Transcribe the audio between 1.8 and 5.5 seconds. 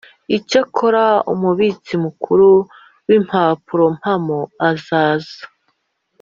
Mukuru w Impapurompamo azaza